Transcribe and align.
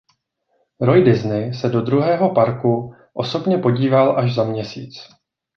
Roy 0.79 1.03
Disney 1.03 1.53
se 1.53 1.69
do 1.69 1.81
druhého 1.81 2.29
parku 2.33 2.93
osobně 3.13 3.57
podíval 3.57 4.17
až 4.17 4.35
za 4.35 4.43
měsíc. 4.43 4.93